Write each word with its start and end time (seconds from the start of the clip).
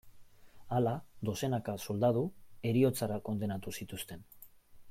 Hala, 0.77 0.93
dozenaka 1.29 1.75
soldadu 1.89 2.25
heriotzara 2.71 3.23
kondenatu 3.29 3.79
zituzten. 3.81 4.27